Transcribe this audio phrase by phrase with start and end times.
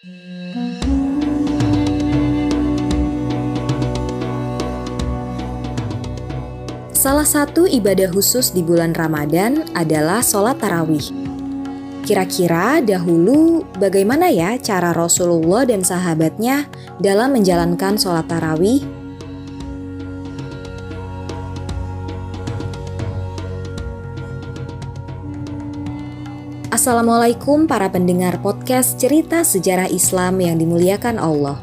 [0.00, 0.16] Salah
[7.28, 11.04] satu ibadah khusus di bulan Ramadan adalah sholat tarawih.
[12.08, 16.64] Kira-kira dahulu bagaimana ya cara Rasulullah dan sahabatnya
[16.96, 18.99] dalam menjalankan sholat tarawih?
[26.80, 31.60] Assalamualaikum para pendengar podcast cerita sejarah Islam yang dimuliakan Allah.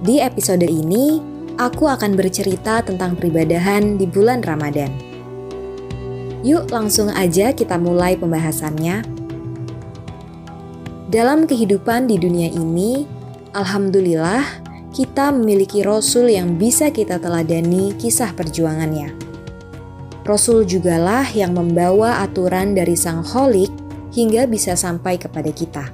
[0.00, 1.20] Di episode ini,
[1.60, 4.88] aku akan bercerita tentang peribadahan di bulan Ramadan.
[6.40, 9.04] Yuk langsung aja kita mulai pembahasannya.
[11.12, 13.04] Dalam kehidupan di dunia ini,
[13.52, 14.48] Alhamdulillah
[14.96, 19.12] kita memiliki Rasul yang bisa kita teladani kisah perjuangannya.
[20.24, 25.90] Rasul jugalah yang membawa aturan dari Sang Holik hingga bisa sampai kepada kita.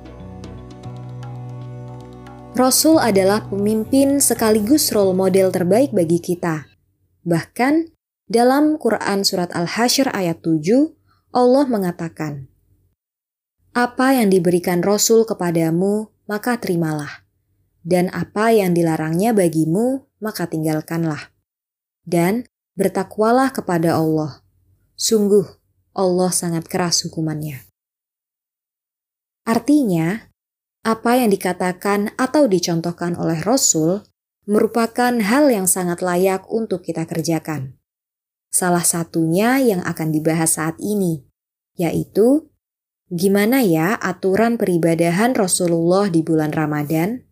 [2.58, 6.66] Rasul adalah pemimpin sekaligus role model terbaik bagi kita.
[7.22, 7.94] Bahkan
[8.26, 10.90] dalam Quran Surat Al-Hasyr ayat 7,
[11.30, 12.50] Allah mengatakan,
[13.78, 17.22] Apa yang diberikan Rasul kepadamu, maka terimalah.
[17.86, 21.30] Dan apa yang dilarangnya bagimu, maka tinggalkanlah.
[22.02, 22.42] Dan
[22.74, 24.42] bertakwalah kepada Allah.
[24.98, 25.46] Sungguh,
[25.94, 27.67] Allah sangat keras hukumannya.
[29.48, 30.28] Artinya,
[30.84, 34.04] apa yang dikatakan atau dicontohkan oleh Rasul
[34.44, 37.80] merupakan hal yang sangat layak untuk kita kerjakan.
[38.52, 41.24] Salah satunya yang akan dibahas saat ini,
[41.80, 42.52] yaitu
[43.08, 47.24] gimana ya aturan peribadahan Rasulullah di bulan Ramadan?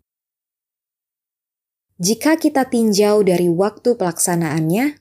[2.01, 5.01] Jika kita tinjau dari waktu pelaksanaannya,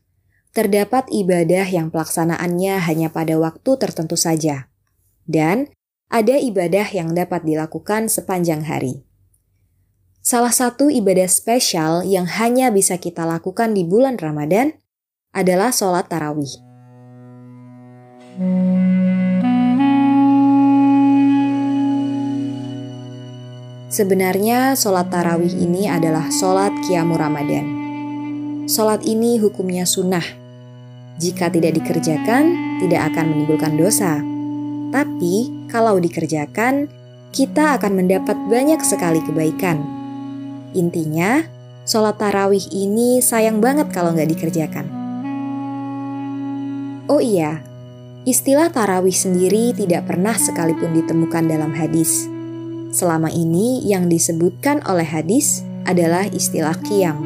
[0.51, 4.71] terdapat ibadah yang pelaksanaannya hanya pada waktu tertentu saja,
[5.27, 5.71] dan
[6.09, 9.05] ada ibadah yang dapat dilakukan sepanjang hari.
[10.25, 14.73] Salah satu ibadah spesial yang hanya bisa kita lakukan di bulan Ramadan
[15.37, 16.49] adalah sholat tarawih.
[23.95, 27.65] Sebenarnya sholat tarawih ini adalah sholat kiamu Ramadan.
[28.67, 30.25] Sholat ini hukumnya sunnah.
[31.15, 32.43] Jika tidak dikerjakan,
[32.83, 34.19] tidak akan menimbulkan dosa.
[34.91, 36.87] Tapi kalau dikerjakan,
[37.35, 39.81] kita akan mendapat banyak sekali kebaikan.
[40.71, 41.43] Intinya,
[41.83, 44.87] sholat tarawih ini sayang banget kalau nggak dikerjakan.
[47.05, 47.61] Oh iya,
[48.25, 52.25] istilah tarawih sendiri tidak pernah sekalipun ditemukan dalam hadis.
[52.95, 57.19] Selama ini yang disebutkan oleh hadis adalah istilah qiyam.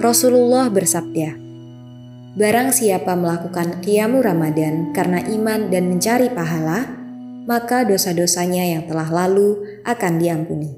[0.00, 1.41] Rasulullah bersabda,
[2.32, 6.88] Barang siapa melakukan kiamu Ramadan karena iman dan mencari pahala,
[7.44, 10.72] maka dosa-dosanya yang telah lalu akan diampuni.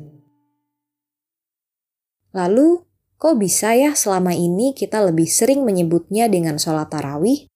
[2.35, 2.83] Lalu,
[3.23, 7.47] kok bisa ya selama ini kita lebih sering menyebutnya dengan sholat tarawih?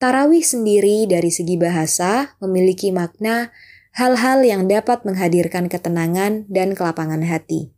[0.00, 3.52] Tarawih sendiri dari segi bahasa memiliki makna
[3.92, 7.76] hal-hal yang dapat menghadirkan ketenangan dan kelapangan hati.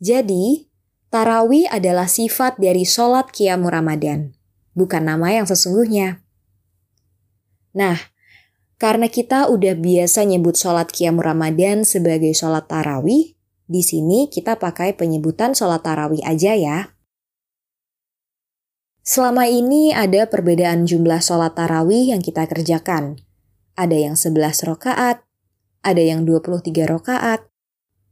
[0.00, 0.69] Jadi,
[1.10, 4.30] Tarawih adalah sifat dari sholat Qiyamu Ramadan,
[4.78, 6.22] bukan nama yang sesungguhnya.
[7.74, 7.98] Nah,
[8.78, 13.34] karena kita udah biasa nyebut sholat Qiyamu Ramadan sebagai sholat tarawih,
[13.66, 16.94] di sini kita pakai penyebutan sholat tarawih aja ya.
[19.02, 23.18] Selama ini ada perbedaan jumlah sholat tarawih yang kita kerjakan.
[23.74, 25.26] Ada yang 11 rokaat,
[25.82, 27.50] ada yang 23 rokaat.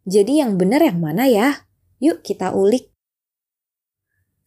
[0.02, 1.68] Jadi yang benar yang mana ya?
[1.98, 2.87] Yuk kita ulik.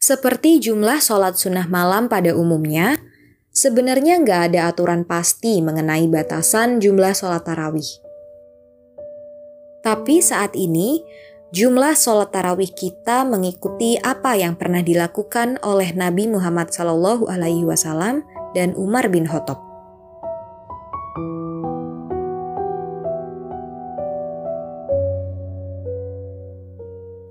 [0.01, 2.97] Seperti jumlah sholat sunnah malam pada umumnya,
[3.53, 7.85] sebenarnya nggak ada aturan pasti mengenai batasan jumlah sholat tarawih.
[9.85, 11.05] Tapi saat ini,
[11.53, 18.25] jumlah sholat tarawih kita mengikuti apa yang pernah dilakukan oleh Nabi Muhammad SAW
[18.57, 19.61] dan Umar bin Khattab.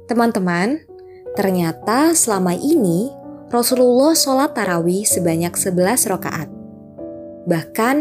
[0.07, 0.90] Teman-teman,
[1.35, 3.11] ternyata selama ini
[3.51, 6.49] Rasulullah sholat tarawih sebanyak 11 rakaat.
[7.51, 7.97] Bahkan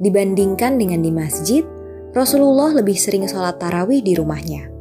[0.00, 1.60] dibandingkan dengan di masjid,
[2.16, 4.72] Rasulullah lebih sering sholat tarawih di rumahnya.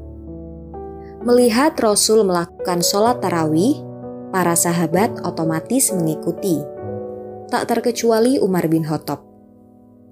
[1.27, 3.83] Melihat Rasul melakukan sholat tarawih,
[4.31, 6.63] para sahabat otomatis mengikuti.
[7.51, 9.19] Tak terkecuali Umar bin Khattab.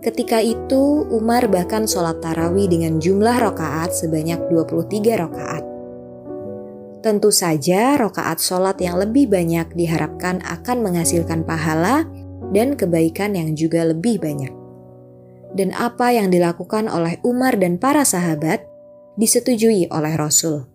[0.03, 5.70] Ketika itu, Umar bahkan sholat tarawih dengan jumlah rokaat sebanyak 23 rokaat.
[7.01, 12.05] Tentu saja rokaat sholat yang lebih banyak diharapkan akan menghasilkan pahala
[12.53, 14.53] dan kebaikan yang juga lebih banyak.
[15.51, 18.63] dan apa yang dilakukan oleh Umar dan para sahabat
[19.19, 20.67] disetujui oleh Rasul.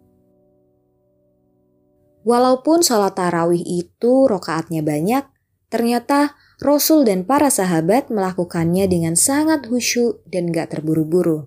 [2.26, 5.24] Walaupun sholat tarawih itu rokaatnya banyak,
[5.70, 11.46] ternyata Rasul dan para sahabat melakukannya dengan sangat khusyuk dan gak terburu-buru.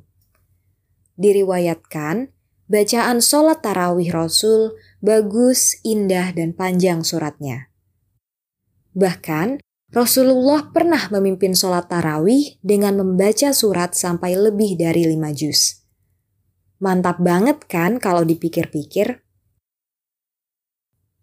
[1.20, 2.32] Diriwayatkan,
[2.70, 7.74] bacaan sholat tarawih Rasul bagus, indah, dan panjang suratnya.
[8.94, 15.82] Bahkan, Rasulullah pernah memimpin sholat tarawih dengan membaca surat sampai lebih dari lima juz.
[16.78, 19.26] Mantap banget kan kalau dipikir-pikir?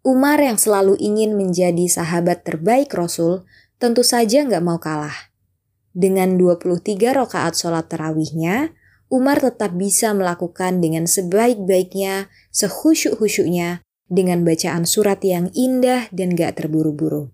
[0.03, 3.47] Umar yang selalu ingin menjadi sahabat terbaik Rasul
[3.79, 5.31] tentu saja nggak mau kalah.
[5.97, 8.76] Dengan 23 rakaat sholat tarawihnya,
[9.07, 17.31] Umar tetap bisa melakukan dengan sebaik-baiknya, sehusyuk-husyuknya, dengan bacaan surat yang indah dan gak terburu-buru.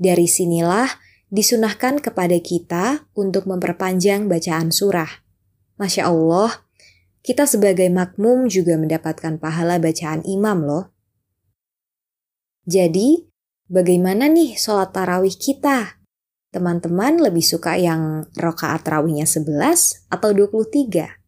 [0.00, 0.88] Dari sinilah
[1.28, 5.24] disunahkan kepada kita untuk memperpanjang bacaan surah.
[5.76, 6.64] Masya Allah,
[7.20, 10.84] kita sebagai makmum juga mendapatkan pahala bacaan imam loh.
[12.64, 13.28] Jadi,
[13.68, 15.97] bagaimana nih sholat tarawih kita?
[16.48, 21.20] Teman-teman lebih suka yang rokaat tarawihnya 11 atau 23?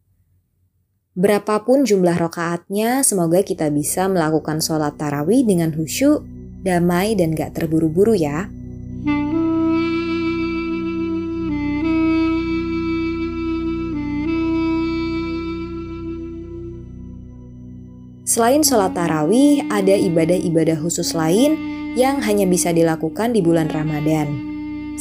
[1.13, 6.25] Berapapun jumlah rokaatnya, semoga kita bisa melakukan sholat tarawih dengan khusyuk,
[6.65, 8.49] damai, dan gak terburu-buru ya.
[18.25, 21.61] Selain sholat tarawih, ada ibadah-ibadah khusus lain
[21.93, 24.50] yang hanya bisa dilakukan di bulan Ramadan,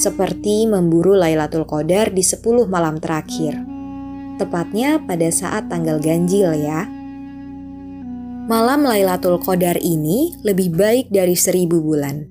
[0.00, 3.60] seperti memburu Lailatul Qadar di 10 malam terakhir.
[4.40, 6.88] Tepatnya pada saat tanggal ganjil ya.
[8.48, 12.24] Malam Lailatul Qadar ini lebih baik dari seribu bulan.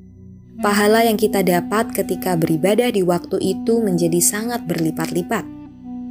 [0.60, 5.46] Pahala yang kita dapat ketika beribadah di waktu itu menjadi sangat berlipat-lipat.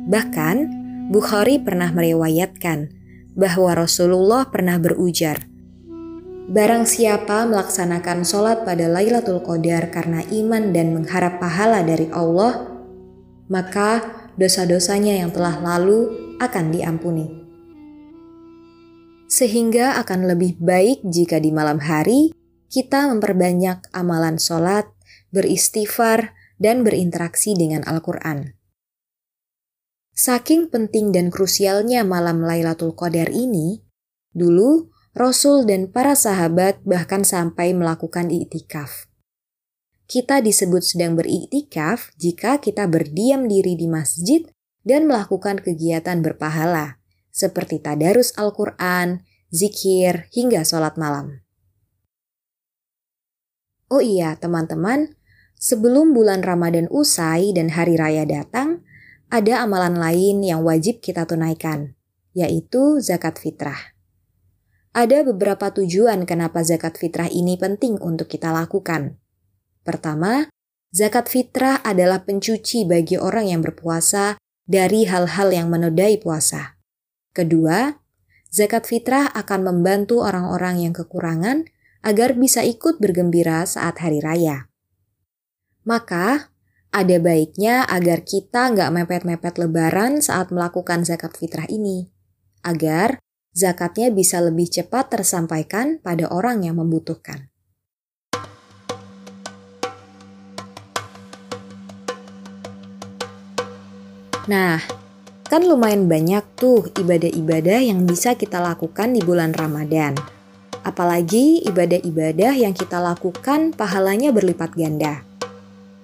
[0.09, 0.57] Bahkan,
[1.09, 2.93] Bukhari pernah meriwayatkan
[3.33, 5.48] bahwa Rasulullah pernah berujar,
[6.49, 12.73] Barang siapa melaksanakan sholat pada Lailatul Qadar karena iman dan mengharap pahala dari Allah,
[13.53, 14.01] maka
[14.41, 16.09] dosa-dosanya yang telah lalu
[16.41, 17.29] akan diampuni.
[19.29, 22.33] Sehingga akan lebih baik jika di malam hari
[22.73, 24.89] kita memperbanyak amalan sholat,
[25.29, 28.57] beristighfar, dan berinteraksi dengan Al-Quran.
[30.17, 33.85] Saking penting dan krusialnya malam Lailatul Qadar ini,
[34.33, 39.11] dulu Rasul dan para sahabat bahkan sampai melakukan iktikaf.
[40.07, 44.47] Kita disebut sedang beriktikaf jika kita berdiam diri di masjid
[44.87, 47.03] dan melakukan kegiatan berpahala,
[47.35, 51.43] seperti tadarus Al-Quran, zikir, hingga sholat malam.
[53.91, 55.19] Oh iya, teman-teman,
[55.59, 58.87] sebelum bulan Ramadan usai dan hari raya datang,
[59.35, 61.99] ada amalan lain yang wajib kita tunaikan,
[62.39, 63.98] yaitu zakat fitrah.
[64.97, 69.21] Ada beberapa tujuan kenapa zakat fitrah ini penting untuk kita lakukan.
[69.85, 70.49] Pertama,
[70.91, 76.77] zakat fitrah adalah pencuci bagi orang yang berpuasa dari hal-hal yang menodai puasa.
[77.37, 78.01] Kedua,
[78.49, 81.69] zakat fitrah akan membantu orang-orang yang kekurangan
[82.01, 84.69] agar bisa ikut bergembira saat hari raya.
[85.85, 86.53] Maka,
[86.89, 92.09] ada baiknya agar kita nggak mepet-mepet lebaran saat melakukan zakat fitrah ini,
[92.65, 93.21] agar
[93.59, 97.51] zakatnya bisa lebih cepat tersampaikan pada orang yang membutuhkan.
[104.47, 104.79] Nah,
[105.51, 110.15] kan lumayan banyak tuh ibadah-ibadah yang bisa kita lakukan di bulan Ramadan.
[110.87, 115.27] Apalagi ibadah-ibadah yang kita lakukan pahalanya berlipat ganda.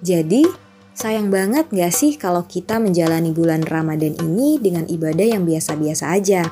[0.03, 6.15] Jadi, Sayang banget gak sih kalau kita menjalani bulan Ramadan ini dengan ibadah yang biasa-biasa
[6.15, 6.47] aja?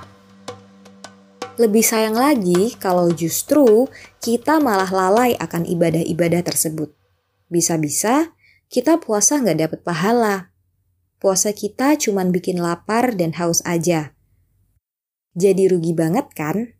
[1.53, 3.85] Lebih sayang lagi kalau justru
[4.17, 6.93] kita malah lalai akan ibadah-ibadah tersebut.
[7.49, 8.33] Bisa-bisa
[8.73, 10.49] kita puasa gak dapet pahala.
[11.21, 14.17] Puasa kita cuma bikin lapar dan haus aja.
[15.37, 16.73] Jadi rugi banget kan?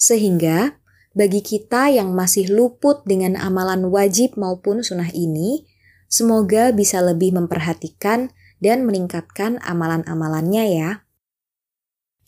[0.00, 0.80] Sehingga
[1.12, 5.68] bagi kita yang masih luput dengan amalan wajib maupun sunnah ini,
[6.12, 10.90] Semoga bisa lebih memperhatikan dan meningkatkan amalan-amalannya ya.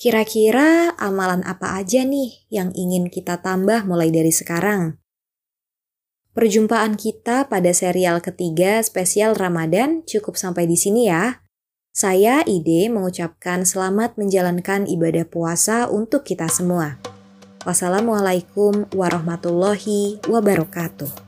[0.05, 5.01] Kira-kira amalan apa aja nih yang ingin kita tambah mulai dari sekarang?
[6.37, 11.41] Perjumpaan kita pada serial ketiga spesial Ramadan cukup sampai di sini ya.
[11.89, 17.01] Saya Ide mengucapkan selamat menjalankan ibadah puasa untuk kita semua.
[17.65, 21.24] Wassalamualaikum warahmatullahi wabarakatuh.